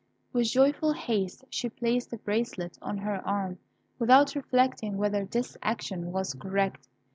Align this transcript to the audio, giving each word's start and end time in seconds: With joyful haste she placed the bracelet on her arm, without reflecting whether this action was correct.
With 0.33 0.47
joyful 0.47 0.93
haste 0.93 1.45
she 1.51 1.69
placed 1.69 2.09
the 2.09 2.17
bracelet 2.17 2.75
on 2.81 2.97
her 2.97 3.21
arm, 3.23 3.59
without 3.99 4.33
reflecting 4.33 4.97
whether 4.97 5.25
this 5.25 5.55
action 5.61 6.11
was 6.11 6.33
correct. 6.33 6.87